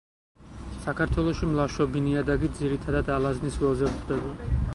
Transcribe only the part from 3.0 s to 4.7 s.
ალაზნის ველზე გვხვდება.